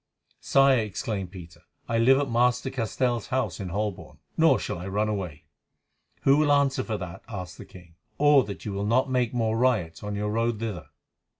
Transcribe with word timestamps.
"Sire," 0.39 0.79
exclaimed 0.79 1.29
Peter, 1.31 1.61
"I 1.87 1.99
live 1.99 2.17
at 2.17 2.27
Master 2.27 2.71
Castell's 2.71 3.27
house 3.27 3.59
in 3.59 3.69
Holborn, 3.69 4.17
nor 4.35 4.57
shall 4.57 4.79
I 4.79 4.87
run 4.87 5.07
away." 5.07 5.43
"Who 6.23 6.37
will 6.37 6.51
answer 6.51 6.83
for 6.83 6.97
that," 6.97 7.21
asked 7.29 7.59
the 7.59 7.65
king, 7.65 7.93
"or 8.17 8.43
that 8.45 8.65
you 8.65 8.73
will 8.73 8.87
not 8.87 9.11
make 9.11 9.31
more 9.31 9.55
riots 9.55 10.01
on 10.01 10.15
your 10.15 10.31
road 10.31 10.57
thither?" 10.59 10.87